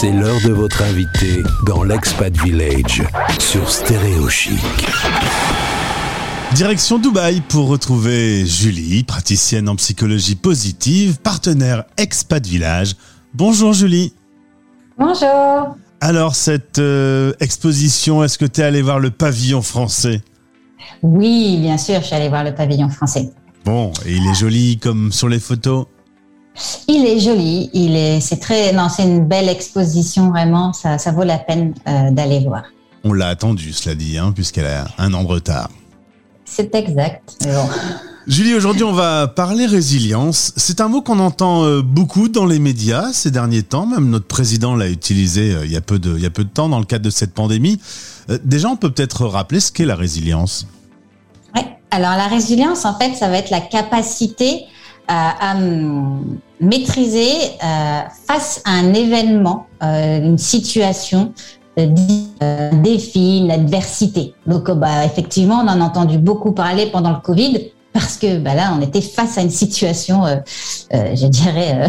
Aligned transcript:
C'est 0.00 0.12
l'heure 0.12 0.40
de 0.46 0.52
votre 0.52 0.82
invité 0.82 1.42
dans 1.66 1.82
l'Expat 1.82 2.32
Village 2.44 3.02
sur 3.40 3.68
Stéréo 3.68 4.28
Chic. 4.28 4.54
Direction 6.54 7.00
Dubaï 7.00 7.40
pour 7.40 7.66
retrouver 7.66 8.46
Julie, 8.46 9.02
praticienne 9.02 9.68
en 9.68 9.74
psychologie 9.74 10.36
positive, 10.36 11.18
partenaire 11.18 11.82
Expat 11.96 12.46
Village. 12.46 12.94
Bonjour 13.34 13.72
Julie. 13.72 14.12
Bonjour. 14.96 15.76
Alors 16.00 16.36
cette 16.36 16.78
euh, 16.78 17.32
exposition, 17.40 18.22
est-ce 18.22 18.38
que 18.38 18.46
tu 18.46 18.60
es 18.60 18.64
allé 18.64 18.82
voir 18.82 19.00
le 19.00 19.10
pavillon 19.10 19.62
français? 19.62 20.22
Oui, 21.02 21.58
bien 21.60 21.76
sûr, 21.76 22.02
je 22.02 22.06
suis 22.06 22.14
allée 22.14 22.28
voir 22.28 22.44
le 22.44 22.54
pavillon 22.54 22.88
français. 22.88 23.32
Bon, 23.64 23.90
et 24.06 24.14
il 24.14 24.24
est 24.28 24.34
joli 24.34 24.78
comme 24.78 25.10
sur 25.10 25.28
les 25.28 25.40
photos? 25.40 25.86
Il 26.88 27.06
est 27.06 27.20
joli, 27.20 27.70
il 27.72 27.96
est, 27.96 28.20
c'est 28.20 28.38
très, 28.38 28.72
non, 28.72 28.88
c'est 28.88 29.04
une 29.04 29.26
belle 29.26 29.48
exposition 29.48 30.30
vraiment. 30.30 30.72
Ça, 30.72 30.98
ça 30.98 31.12
vaut 31.12 31.24
la 31.24 31.38
peine 31.38 31.74
euh, 31.86 32.10
d'aller 32.10 32.40
voir. 32.40 32.64
On 33.04 33.12
l'a 33.12 33.28
attendu, 33.28 33.72
cela 33.72 33.94
dit, 33.94 34.18
hein, 34.18 34.32
puisqu'elle 34.34 34.66
a 34.66 34.86
un 34.98 35.12
an 35.14 35.22
de 35.22 35.28
retard. 35.28 35.70
C'est 36.44 36.74
exact. 36.74 37.36
Bon. 37.44 37.68
Julie, 38.26 38.54
aujourd'hui, 38.54 38.84
on 38.84 38.92
va 38.92 39.26
parler 39.28 39.66
résilience. 39.66 40.52
C'est 40.56 40.80
un 40.80 40.88
mot 40.88 41.00
qu'on 41.00 41.18
entend 41.18 41.64
euh, 41.64 41.82
beaucoup 41.82 42.28
dans 42.28 42.44
les 42.44 42.58
médias 42.58 43.12
ces 43.12 43.30
derniers 43.30 43.62
temps. 43.62 43.86
Même 43.86 44.10
notre 44.10 44.26
président 44.26 44.74
l'a 44.74 44.88
utilisé 44.88 45.54
euh, 45.54 45.64
il 45.64 45.72
y 45.72 45.76
a 45.76 45.80
peu 45.80 45.98
de, 45.98 46.16
il 46.16 46.22
y 46.22 46.26
a 46.26 46.30
peu 46.30 46.44
de 46.44 46.50
temps 46.50 46.68
dans 46.68 46.78
le 46.78 46.84
cadre 46.84 47.04
de 47.04 47.10
cette 47.10 47.32
pandémie. 47.32 47.80
déjà, 48.44 48.68
on 48.68 48.76
peut 48.76 48.90
peut-être 48.90 49.26
rappeler 49.26 49.60
ce 49.60 49.72
qu'est 49.72 49.86
la 49.86 49.96
résilience. 49.96 50.66
Ouais. 51.54 51.66
Alors, 51.90 52.16
la 52.16 52.26
résilience, 52.26 52.84
en 52.84 52.98
fait, 52.98 53.14
ça 53.14 53.28
va 53.28 53.38
être 53.38 53.50
la 53.50 53.60
capacité 53.60 54.64
à, 55.08 55.54
maîtriser 56.60 57.32
euh, 57.64 58.00
face 58.26 58.62
à 58.64 58.72
un 58.72 58.92
événement, 58.94 59.66
euh, 59.82 60.18
une 60.18 60.38
situation, 60.38 61.32
euh, 61.78 61.86
un 62.40 62.76
défi, 62.76 63.38
une 63.38 63.50
adversité. 63.50 64.34
Donc, 64.46 64.70
bah, 64.70 65.04
effectivement, 65.04 65.62
on 65.64 65.68
en 65.68 65.80
a 65.80 65.84
entendu 65.84 66.18
beaucoup 66.18 66.52
parler 66.52 66.86
pendant 66.90 67.10
le 67.10 67.20
Covid 67.20 67.70
parce 67.92 68.16
que 68.16 68.38
bah, 68.38 68.54
là, 68.54 68.74
on 68.76 68.82
était 68.82 69.00
face 69.00 69.38
à 69.38 69.42
une 69.42 69.50
situation, 69.50 70.22
je 70.92 71.26
dirais, 71.26 71.88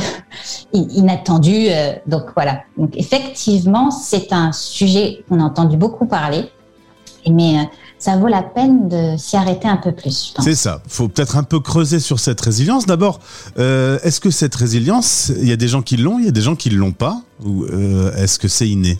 inattendue. 0.73 1.67
donc 2.07 2.23
voilà. 2.35 2.61
Donc 2.77 2.95
effectivement, 2.95 3.91
c'est 3.91 4.33
un 4.33 4.51
sujet 4.51 5.23
qu'on 5.27 5.39
a 5.39 5.43
entendu 5.43 5.77
beaucoup 5.77 6.07
parler. 6.07 6.45
Mais 7.29 7.57
ça 7.99 8.15
vaut 8.15 8.27
la 8.27 8.41
peine 8.41 8.87
de 8.87 9.17
s'y 9.17 9.35
arrêter 9.35 9.67
un 9.67 9.77
peu 9.77 9.91
plus. 9.91 10.33
C'est 10.39 10.55
ça. 10.55 10.81
Il 10.85 10.91
faut 10.91 11.09
peut-être 11.09 11.37
un 11.37 11.43
peu 11.43 11.59
creuser 11.59 11.99
sur 11.99 12.19
cette 12.19 12.39
résilience. 12.39 12.85
D'abord, 12.85 13.19
euh, 13.59 13.99
est-ce 14.03 14.21
que 14.21 14.31
cette 14.31 14.55
résilience, 14.55 15.31
il 15.37 15.47
y 15.47 15.51
a 15.51 15.57
des 15.57 15.67
gens 15.67 15.81
qui 15.81 15.97
l'ont, 15.97 16.17
il 16.17 16.25
y 16.25 16.29
a 16.29 16.31
des 16.31 16.41
gens 16.41 16.55
qui 16.55 16.69
ne 16.69 16.75
l'ont 16.75 16.93
pas 16.93 17.21
Ou 17.45 17.65
euh, 17.65 18.15
est-ce 18.15 18.39
que 18.39 18.47
c'est 18.47 18.69
inné? 18.69 18.97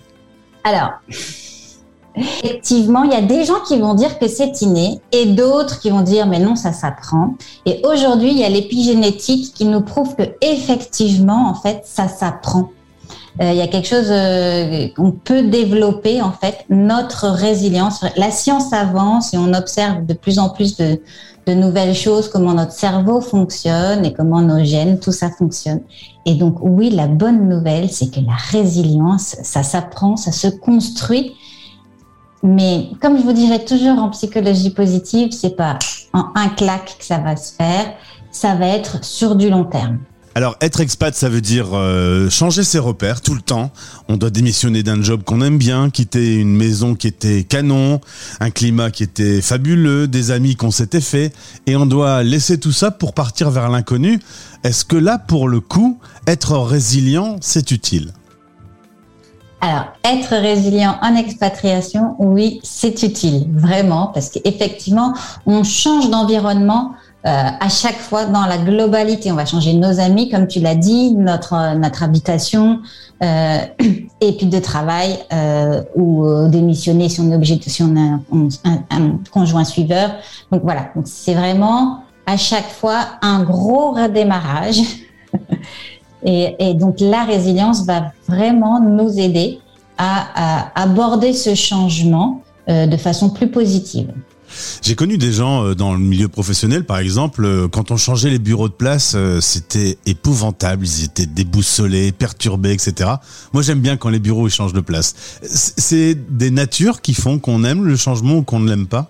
Alors, 0.66 0.92
effectivement, 2.16 3.04
il 3.04 3.12
y 3.12 3.16
a 3.16 3.22
des 3.22 3.46
gens 3.46 3.62
qui 3.66 3.80
vont 3.80 3.94
dire 3.94 4.20
que 4.20 4.28
c'est 4.28 4.62
inné 4.62 5.00
et 5.14 5.28
d'autres 5.28 5.80
qui 5.80 5.90
vont 5.90 6.02
dire 6.02 6.28
mais 6.28 6.40
non, 6.40 6.58
ça 6.58 6.74
s'apprend. 6.74 7.36
Et 7.66 7.82
aujourd'hui, 7.86 8.32
il 8.32 8.38
y 8.38 8.44
a 8.44 8.50
l'épigénétique 8.50 9.54
qui 9.54 9.64
nous 9.64 9.82
prouve 9.82 10.16
que 10.16 10.24
effectivement, 10.42 11.50
en 11.50 11.56
fait, 11.56 11.84
ça 11.86 12.10
s'apprend. 12.10 12.72
Euh, 13.42 13.52
il 13.52 13.58
y 13.58 13.62
a 13.62 13.68
quelque 13.68 13.88
chose 13.88 14.10
euh, 14.10 14.88
qu'on 14.96 15.12
peut 15.12 15.44
développer 15.44 16.22
en 16.22 16.32
fait 16.32 16.66
notre 16.70 17.28
résilience. 17.28 18.04
La 18.18 18.32
science 18.32 18.74
avance 18.74 19.34
et 19.34 19.38
on 19.38 19.54
observe 19.54 20.06
de 20.06 20.14
plus 20.14 20.40
en 20.40 20.50
plus 20.50 20.76
de, 20.78 21.00
nouvelles 21.48 21.96
choses, 21.96 22.30
comment 22.30 22.54
notre 22.54 22.74
cerveau 22.74 23.22
fonctionne 23.22 24.06
et 24.06 24.14
comment 24.14 24.40
nos 24.40 24.64
gènes, 24.64 25.00
tout 25.00 25.12
ça 25.12 25.32
fonctionne. 25.32 25.82
Et 26.28 26.36
donc 26.36 26.58
oui, 26.62 26.92
la 26.92 27.08
bonne 27.08 27.50
nouvelle, 27.50 27.90
c'est 27.90 28.12
que 28.12 28.20
la 28.20 28.36
résilience, 28.36 29.36
ça 29.42 29.64
s'apprend, 29.64 30.16
ça 30.16 30.32
se 30.32 30.48
construit. 30.48 31.34
Mais 32.44 32.90
comme 33.02 33.18
je 33.18 33.24
vous 33.24 33.34
dirais 33.34 33.66
toujours 33.66 33.98
en 33.98 34.10
psychologie 34.10 34.70
positive, 34.70 35.32
c'est 35.32 35.56
pas 35.56 35.80
en 36.14 36.26
un 36.36 36.50
claque 36.50 36.98
que 37.00 37.04
ça 37.04 37.18
va 37.18 37.36
se 37.36 37.52
faire, 37.54 37.94
ça 38.30 38.54
va 38.54 38.68
être 38.68 39.04
sur 39.04 39.36
du 39.36 39.50
long 39.50 39.64
terme. 39.64 39.98
Alors, 40.36 40.56
être 40.62 40.80
expat, 40.80 41.14
ça 41.16 41.28
veut 41.28 41.42
dire 41.42 41.70
euh, 41.74 42.30
changer 42.30 42.64
ses 42.64 42.80
repères 42.80 43.22
tout 43.22 43.34
le 43.34 43.42
temps. 43.42 43.72
On 44.08 44.16
doit 44.16 44.30
démissionner 44.30 44.84
d'un 44.84 45.02
job 45.02 45.24
qu'on 45.24 45.42
aime 45.42 45.58
bien, 45.58 45.90
quitter 45.90 46.36
une 46.36 46.56
maison 46.56 46.94
qui 46.94 47.08
était 47.08 47.44
canon, 47.44 48.00
un 48.40 48.52
climat 48.52 48.92
qui 48.92 49.04
était 49.04 49.42
fabuleux, 49.42 50.08
des 50.08 50.32
amis 50.32 50.56
qu'on 50.56 50.72
s'était 50.72 51.02
fait, 51.02 51.34
et 51.66 51.76
on 51.76 51.86
doit 51.86 52.24
laisser 52.24 52.60
tout 52.60 52.72
ça 52.72 52.92
pour 52.92 53.14
partir 53.14 53.50
vers 53.50 53.70
l'inconnu. 53.70 54.20
Est-ce 54.64 54.86
que 54.86 54.96
là, 54.96 55.18
pour 55.18 55.50
le 55.50 55.62
coup, 55.62 55.98
être 56.28 56.58
résilient, 56.58 57.38
c'est 57.42 57.72
utile? 57.72 58.14
Alors, 59.62 59.88
être 60.06 60.30
résilient 60.30 60.98
en 61.02 61.16
expatriation, 61.16 62.16
oui, 62.20 62.62
c'est 62.64 63.04
utile, 63.04 63.48
vraiment, 63.52 64.08
parce 64.08 64.30
qu'effectivement, 64.30 65.14
on 65.46 65.66
change 65.66 66.10
d'environnement 66.10 66.94
à 67.24 67.68
chaque 67.70 67.98
fois 67.98 68.26
dans 68.26 68.46
la 68.46 68.58
globalité. 68.58 69.32
On 69.32 69.36
va 69.36 69.46
changer 69.46 69.74
nos 69.74 70.00
amis, 70.00 70.30
comme 70.30 70.48
tu 70.48 70.60
l'as 70.60 70.76
dit, 70.76 71.14
notre 71.14 71.76
notre 71.76 72.04
habitation 72.04 72.80
euh, 73.22 73.58
et 74.22 74.32
puis 74.34 74.46
de 74.46 74.60
travail 74.60 75.20
euh, 75.34 75.84
ou 75.96 76.26
euh, 76.26 76.48
démissionner 76.48 77.10
si 77.10 77.20
on 77.20 77.30
est 77.32 77.36
obligé 77.36 77.60
si 77.62 77.84
on 77.84 77.96
a 77.98 78.20
un, 78.32 78.50
un, 78.90 79.20
conjoint 79.32 79.66
suiveur. 79.66 80.12
Donc 80.52 80.62
voilà. 80.64 80.90
Donc 80.96 81.06
c'est 81.08 81.34
vraiment 81.34 82.04
à 82.26 82.38
chaque 82.38 82.70
fois 82.70 83.00
un 83.22 83.44
gros 83.44 83.92
redémarrage. 83.92 84.80
et, 86.24 86.56
et, 86.60 86.74
donc 86.76 87.02
la 87.02 87.26
résilience 87.26 87.86
va 87.86 88.14
vraiment 88.28 88.80
nous 88.80 89.20
aider 89.20 89.60
à, 89.98 90.70
à 90.70 90.82
aborder 90.84 91.34
ce 91.34 91.56
changement 91.56 92.42
euh, 92.70 92.86
de 92.86 92.98
façon 92.98 93.30
plus 93.30 93.50
positive. 93.50 94.14
J'ai 94.82 94.96
connu 94.96 95.18
des 95.18 95.32
gens 95.32 95.64
euh, 95.64 95.76
dans 95.76 95.94
le 95.94 96.00
milieu 96.00 96.28
professionnel, 96.28 96.86
par 96.86 97.00
exemple, 97.00 97.46
euh, 97.46 97.68
quand 97.68 97.92
on 97.92 97.98
changeait 97.98 98.30
les 98.30 98.40
bureaux 98.40 98.70
de 98.70 98.74
place, 98.74 99.14
euh, 99.16 99.42
c'était 99.42 99.98
épouvantable. 100.06 100.86
Ils 100.86 101.06
étaient 101.06 101.26
déboussolés, 101.26 102.12
perturbés, 102.12 102.72
etc. 102.72 103.12
Moi, 103.54 103.64
j'aime 103.64 103.80
bien 103.80 103.98
quand 103.98 104.10
les 104.10 104.20
bureaux 104.20 104.48
ils 104.48 104.52
changent 104.52 104.74
de 104.74 104.82
place. 104.82 105.16
C'est 105.42 106.16
des 106.16 106.52
natures 106.52 107.02
qui 107.02 107.14
font 107.14 107.40
qu'on 107.40 107.64
aime 107.64 107.86
le 107.86 107.96
changement 107.96 108.38
ou 108.38 108.44
qu'on 108.44 108.60
ne 108.60 108.70
l'aime 108.70 108.88
pas? 108.88 109.10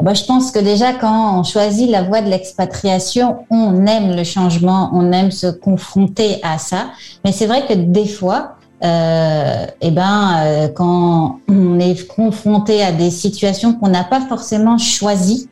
Bah, 0.00 0.14
je 0.14 0.24
pense 0.24 0.52
que 0.52 0.60
déjà, 0.60 0.92
quand 0.92 1.40
on 1.40 1.42
choisit 1.42 1.90
la 1.90 2.02
voie 2.02 2.20
de 2.20 2.30
l'expatriation, 2.30 3.44
on 3.50 3.84
aime 3.86 4.14
le 4.14 4.22
changement, 4.22 4.90
on 4.92 5.10
aime 5.10 5.32
se 5.32 5.48
confronter 5.48 6.38
à 6.44 6.58
ça. 6.58 6.90
Mais 7.24 7.32
c'est 7.32 7.46
vrai 7.46 7.66
que 7.66 7.74
des 7.74 8.06
fois, 8.06 8.57
euh, 8.84 9.66
et 9.80 9.88
eh 9.88 9.90
ben, 9.90 10.36
euh, 10.38 10.68
quand 10.68 11.40
on 11.48 11.80
est 11.80 12.06
confronté 12.06 12.82
à 12.82 12.92
des 12.92 13.10
situations 13.10 13.74
qu'on 13.74 13.88
n'a 13.88 14.04
pas 14.04 14.20
forcément 14.20 14.78
choisies, 14.78 15.48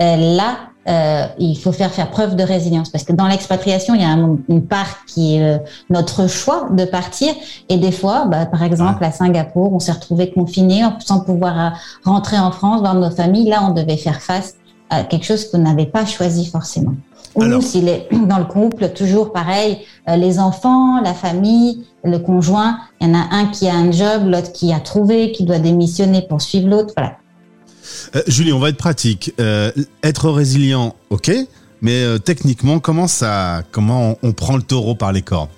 euh, 0.00 0.36
là, 0.36 0.56
euh, 0.88 1.26
il 1.38 1.56
faut 1.56 1.70
faire 1.70 1.92
faire 1.92 2.10
preuve 2.10 2.34
de 2.34 2.42
résilience. 2.42 2.90
Parce 2.90 3.04
que 3.04 3.12
dans 3.12 3.28
l'expatriation, 3.28 3.94
il 3.94 4.00
y 4.00 4.04
a 4.04 4.16
une 4.48 4.66
part 4.66 5.04
qui 5.06 5.36
est 5.36 5.42
euh, 5.42 5.58
notre 5.90 6.26
choix 6.28 6.68
de 6.70 6.84
partir. 6.84 7.34
Et 7.68 7.76
des 7.76 7.92
fois, 7.92 8.24
bah, 8.24 8.46
par 8.46 8.62
exemple 8.62 9.04
à 9.04 9.12
Singapour, 9.12 9.72
on 9.72 9.78
s'est 9.78 9.92
retrouvé 9.92 10.30
confiné 10.30 10.82
sans 11.00 11.20
pouvoir 11.20 11.74
rentrer 12.04 12.38
en 12.38 12.50
France 12.50 12.80
voir 12.80 12.94
nos 12.94 13.10
familles. 13.10 13.50
Là, 13.50 13.64
on 13.68 13.72
devait 13.72 13.98
faire 13.98 14.22
face 14.22 14.54
à 14.92 15.04
quelque 15.04 15.24
chose 15.24 15.50
qu'on 15.50 15.58
n'avait 15.58 15.86
pas 15.86 16.04
choisi 16.04 16.46
forcément. 16.46 16.94
Ou 17.34 17.60
s'il 17.62 17.88
est 17.88 18.08
dans 18.28 18.38
le 18.38 18.44
couple, 18.44 18.90
toujours 18.90 19.32
pareil, 19.32 19.78
euh, 20.08 20.16
les 20.16 20.38
enfants, 20.38 21.00
la 21.00 21.14
famille, 21.14 21.84
le 22.04 22.18
conjoint, 22.18 22.78
il 23.00 23.08
y 23.08 23.10
en 23.10 23.14
a 23.14 23.26
un 23.30 23.46
qui 23.46 23.68
a 23.68 23.74
un 23.74 23.90
job, 23.90 24.26
l'autre 24.26 24.52
qui 24.52 24.72
a 24.72 24.80
trouvé, 24.80 25.32
qui 25.32 25.44
doit 25.44 25.58
démissionner 25.58 26.22
pour 26.22 26.42
suivre 26.42 26.68
l'autre, 26.68 26.92
voilà. 26.96 27.16
Euh, 28.14 28.22
Julie, 28.26 28.52
on 28.52 28.58
va 28.58 28.68
être 28.68 28.76
pratique. 28.76 29.32
Euh, 29.40 29.72
être 30.02 30.30
résilient, 30.30 30.94
ok, 31.10 31.32
mais 31.80 32.04
euh, 32.04 32.18
techniquement, 32.18 32.78
comment 32.78 33.06
ça, 33.06 33.62
comment 33.72 34.10
on, 34.22 34.28
on, 34.28 34.32
prend 34.32 34.56
le 34.56 34.62
taureau 34.62 34.94
par 34.94 35.12
les 35.12 35.22
cornes? 35.22 35.48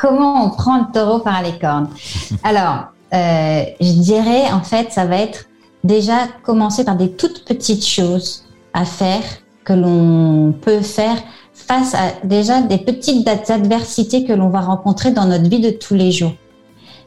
Comment 0.00 0.46
on 0.46 0.50
prend 0.50 0.78
le 0.78 0.92
taureau 0.92 1.20
par 1.20 1.42
les 1.42 1.58
cornes? 1.58 1.88
Alors, 2.44 2.86
euh, 3.12 3.64
je 3.80 3.92
dirais 3.92 4.50
en 4.50 4.62
fait, 4.62 4.90
ça 4.90 5.04
va 5.04 5.18
être 5.18 5.46
déjà 5.84 6.26
commencer 6.42 6.84
par 6.84 6.96
des 6.96 7.12
toutes 7.12 7.44
petites 7.44 7.86
choses 7.86 8.44
à 8.72 8.84
faire 8.84 9.22
que 9.64 9.72
l'on 9.72 10.52
peut 10.52 10.80
faire 10.80 11.16
face 11.52 11.94
à 11.94 12.12
déjà 12.24 12.60
des 12.62 12.78
petites 12.78 13.28
adversités 13.28 14.24
que 14.24 14.32
l'on 14.32 14.48
va 14.48 14.60
rencontrer 14.60 15.12
dans 15.12 15.26
notre 15.26 15.48
vie 15.48 15.60
de 15.60 15.70
tous 15.70 15.94
les 15.94 16.10
jours. 16.10 16.34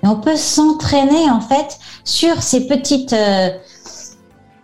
Et 0.03 0.07
on 0.07 0.15
peut 0.15 0.35
s'entraîner 0.38 1.29
en 1.29 1.41
fait 1.41 1.77
sur 2.03 2.41
ces 2.41 2.68
petites 2.68 3.13
euh, 3.13 3.50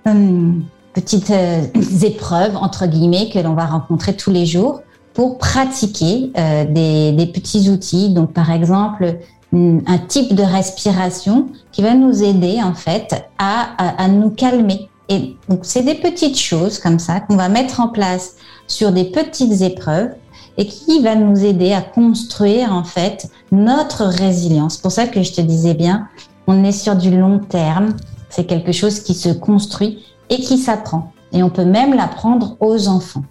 euh, 0.08 0.52
petites 0.94 1.32
euh, 1.32 1.64
épreuves 2.04 2.56
entre 2.56 2.86
guillemets 2.86 3.30
que 3.30 3.40
l'on 3.40 3.54
va 3.54 3.66
rencontrer 3.66 4.16
tous 4.16 4.32
les 4.32 4.46
jours 4.46 4.82
pour 5.14 5.38
pratiquer 5.38 6.32
euh, 6.38 6.66
des, 6.66 7.12
des, 7.12 7.28
petits 7.28 7.70
outils. 7.70 8.14
Donc 8.14 8.34
par 8.34 8.52
exemple 8.52 9.18
un 9.54 9.98
type 10.08 10.34
de 10.34 10.44
respiration 10.44 11.48
qui 11.72 11.82
va 11.84 11.94
nous 11.94 12.24
aider 12.24 12.60
en 12.62 12.74
fait 12.74 13.26
à, 13.38 14.02
à, 14.02 14.08
nous 14.08 14.32
calmer 14.32 14.90
et 15.10 15.36
donc, 15.50 15.60
c'est 15.64 15.84
des 15.84 15.96
petites 15.96 16.40
choses 16.40 16.80
comme 16.80 17.00
ça 17.00 17.20
qu'on 17.20 17.36
va 17.36 17.50
mettre 17.50 17.80
en 17.80 17.90
place 17.90 18.36
sur 18.68 18.92
des 18.92 19.06
petites 19.06 19.62
épreuves 19.62 20.12
et 20.58 20.66
qui 20.66 21.02
va 21.02 21.16
nous 21.16 21.44
aider 21.44 21.74
à 21.74 21.82
construire 21.82 22.72
en 22.74 22.84
fait 22.84 23.30
notre 23.52 24.06
résilience. 24.06 24.78
Pour 24.78 24.92
ça 24.92 25.08
que 25.08 25.22
je 25.24 25.34
te 25.34 25.42
disais 25.42 25.74
bien, 25.74 26.08
on 26.48 26.64
est 26.64 26.72
sur 26.72 26.96
du 26.96 27.16
long 27.16 27.40
terme. 27.40 27.96
C'est 28.30 28.46
quelque 28.46 28.72
chose 28.72 29.02
qui 29.02 29.14
se 29.14 29.30
construit 29.30 30.04
et 30.30 30.38
qui 30.38 30.58
s'apprend. 30.58 31.12
Et 31.32 31.44
on 31.44 31.50
peut 31.50 31.66
même 31.66 31.94
l'apprendre 31.94 32.56
aux 32.60 32.88
enfants. 32.88 33.24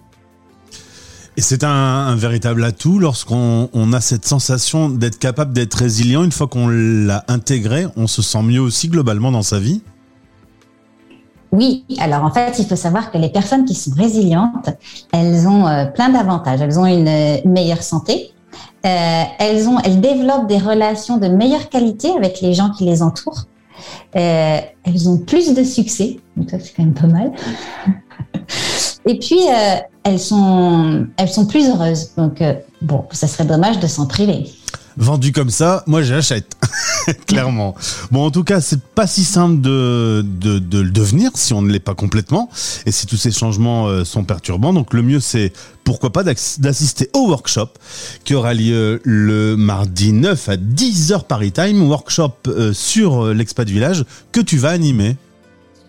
Et 1.35 1.41
c'est 1.41 1.63
un, 1.63 2.15
véritable 2.15 2.63
atout 2.63 2.99
lorsqu'on 2.99 3.93
a 3.93 4.01
cette 4.01 4.25
sensation 4.25 4.89
d'être 4.89 5.17
capable 5.17 5.51
d'être 5.51 5.73
résilient. 5.73 6.23
Une 6.23 6.31
fois 6.31 6.47
qu'on 6.47 6.67
l'a 6.67 7.23
intégré, 7.27 7.87
on 7.95 8.05
se 8.05 8.21
sent 8.21 8.43
mieux 8.43 8.61
aussi 8.61 8.87
globalement 8.87 9.31
dans 9.31 9.41
sa 9.41 9.59
vie. 9.59 9.81
Oui, 11.51 11.85
alors 11.99 12.23
en 12.23 12.31
fait, 12.31 12.57
il 12.59 12.65
faut 12.65 12.75
savoir 12.75 13.11
que 13.11 13.17
les 13.17 13.29
personnes 13.29 13.65
qui 13.65 13.75
sont 13.75 13.91
résilientes, 13.95 14.69
elles 15.11 15.47
ont 15.47 15.67
euh, 15.67 15.85
plein 15.85 16.09
d'avantages. 16.09 16.61
Elles 16.61 16.79
ont 16.79 16.85
une 16.85 17.07
euh, 17.07 17.37
meilleure 17.45 17.83
santé, 17.83 18.31
euh, 18.85 19.23
elles, 19.39 19.67
ont, 19.67 19.79
elles 19.79 20.01
développent 20.01 20.47
des 20.47 20.57
relations 20.57 21.17
de 21.17 21.27
meilleure 21.27 21.69
qualité 21.69 22.11
avec 22.17 22.41
les 22.41 22.53
gens 22.53 22.71
qui 22.71 22.85
les 22.85 23.01
entourent. 23.01 23.45
Elles 24.13 25.09
ont 25.09 25.17
plus 25.17 25.53
de 25.53 25.63
succès, 25.63 26.19
donc 26.37 26.49
ça 26.49 26.59
c'est 26.59 26.73
quand 26.75 26.83
même 26.83 26.93
pas 26.93 27.07
mal. 27.07 27.31
Et 29.05 29.19
puis 29.19 29.39
euh, 29.49 29.75
elles 30.03 30.19
sont, 30.19 31.07
elles 31.17 31.29
sont 31.29 31.45
plus 31.45 31.69
heureuses. 31.69 32.11
Donc 32.17 32.41
euh, 32.41 32.53
bon, 32.81 33.05
ça 33.11 33.27
serait 33.27 33.45
dommage 33.45 33.79
de 33.79 33.87
s'en 33.87 34.05
priver 34.05 34.45
vendu 34.95 35.31
comme 35.31 35.49
ça, 35.49 35.83
moi 35.87 36.03
j'achète, 36.03 36.55
clairement. 37.25 37.73
Bon, 38.11 38.25
en 38.27 38.29
tout 38.29 38.43
cas, 38.43 38.61
c'est 38.61 38.79
pas 38.79 39.07
si 39.07 39.23
simple 39.23 39.59
de, 39.59 40.23
de, 40.23 40.59
de, 40.59 40.81
le 40.81 40.91
devenir 40.91 41.31
si 41.33 41.51
on 41.53 41.63
ne 41.63 41.71
l'est 41.71 41.79
pas 41.79 41.95
complètement 41.95 42.47
et 42.85 42.91
si 42.91 43.07
tous 43.07 43.17
ces 43.17 43.31
changements 43.31 43.87
euh, 43.87 44.03
sont 44.03 44.23
perturbants. 44.23 44.71
Donc 44.71 44.93
le 44.93 45.01
mieux, 45.01 45.19
c'est 45.19 45.51
pourquoi 45.83 46.11
pas 46.11 46.23
d'assister 46.23 47.09
au 47.13 47.27
workshop 47.29 47.69
qui 48.23 48.35
aura 48.35 48.53
lieu 48.53 49.01
le 49.03 49.55
mardi 49.57 50.13
9 50.13 50.49
à 50.49 50.57
10h 50.57 51.23
Paris 51.23 51.51
Time, 51.51 51.89
workshop 51.89 52.33
sur 52.73 53.33
l'expat 53.33 53.67
village 53.67 54.05
que 54.31 54.41
tu 54.41 54.57
vas 54.57 54.69
animer. 54.69 55.17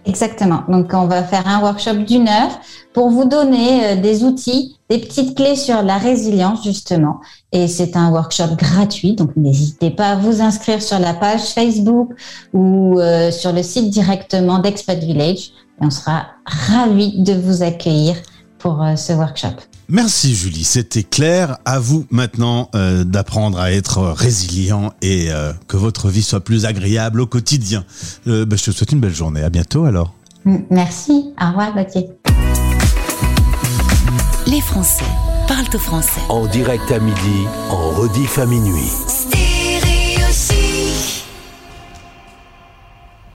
Exactement. 0.07 0.63
Donc, 0.69 0.91
on 0.93 1.07
va 1.07 1.23
faire 1.23 1.47
un 1.47 1.63
workshop 1.63 2.05
d'une 2.07 2.29
heure 2.29 2.61
pour 2.93 3.09
vous 3.09 3.25
donner 3.25 3.85
euh, 3.85 3.97
des 3.97 4.23
outils, 4.23 4.77
des 4.91 4.99
petites 4.99 5.35
clés 5.35 5.57
sur 5.57 5.83
la 5.83 5.97
résilience, 5.97 6.63
justement. 6.63 7.21
Et 7.53 7.69
c'est 7.69 7.97
un 7.97 8.11
workshop 8.11 8.57
gratuit. 8.57 9.15
Donc, 9.15 9.31
n'hésitez 9.37 9.91
pas 9.91 10.11
à 10.11 10.17
vous 10.17 10.43
inscrire 10.43 10.83
sur 10.83 10.99
la 10.99 11.15
page 11.15 11.43
Facebook 11.55 12.11
ou 12.53 13.01
euh, 13.01 13.31
sur 13.31 13.53
le 13.53 13.63
site 13.63 13.89
directement 13.89 14.59
d'Expat 14.59 14.99
Village. 14.99 15.53
Et 15.81 15.85
on 15.87 15.91
sera 15.91 16.27
ravis 16.45 17.23
de 17.23 17.33
vous 17.33 17.63
accueillir 17.63 18.17
pour 18.65 18.83
euh, 18.83 18.97
ce 18.97 19.13
workshop. 19.13 19.61
Merci 19.91 20.35
Julie, 20.35 20.65
c'était 20.65 21.03
clair. 21.03 21.59
À 21.67 21.79
vous 21.79 22.07
maintenant 22.11 22.71
euh, 22.75 23.05
d'apprendre 23.05 23.59
à 23.61 23.71
être 23.71 24.01
résilient 24.03 24.91
et 25.03 25.27
euh, 25.31 25.53
que 25.69 25.77
votre 25.77 26.09
vie 26.09 26.23
soit 26.23 26.41
plus 26.41 26.65
agréable 26.65 27.21
au 27.21 27.27
quotidien. 27.27 27.85
Euh, 28.27 28.47
bah, 28.47 28.57
je 28.57 28.65
te 28.65 28.71
souhaite 28.71 28.93
une 28.93 29.01
belle 29.01 29.15
journée. 29.15 29.43
À 29.43 29.51
bientôt 29.51 29.85
alors. 29.85 30.15
Merci. 30.71 31.35
Au 31.39 31.49
revoir 31.49 31.75
Gauthier. 31.75 32.09
Les 34.47 34.63
Français 34.63 35.05
parlent 35.47 35.75
au 35.75 35.79
français. 35.79 36.23
En 36.31 36.47
direct 36.47 36.91
à 36.91 36.99
midi, 36.99 37.47
en 37.69 37.91
rediff 37.91 38.39
à 38.39 38.47
minuit. 38.47 38.91